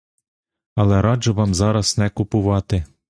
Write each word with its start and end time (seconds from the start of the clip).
Але 0.83 1.01
раджу 1.01 1.33
вам 1.33 1.53
зараз 1.55 1.97
не 1.97 2.09
купувати. 2.09 2.85